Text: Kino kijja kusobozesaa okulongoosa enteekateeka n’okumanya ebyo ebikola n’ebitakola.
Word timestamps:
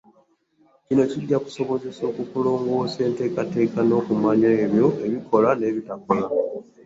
Kino 0.85 1.03
kijja 1.11 1.37
kusobozesaa 1.45 2.09
okulongoosa 2.21 2.99
enteekateeka 3.07 3.79
n’okumanya 3.83 4.49
ebyo 4.63 4.87
ebikola 5.05 5.49
n’ebitakola. 5.55 6.25